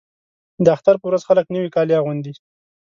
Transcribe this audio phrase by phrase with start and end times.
[0.63, 2.33] د اختر په ورځ خلک نوي کالي اغوندي.